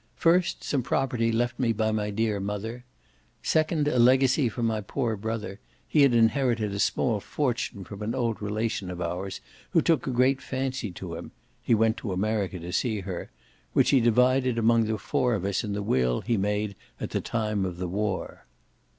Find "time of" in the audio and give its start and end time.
17.21-17.77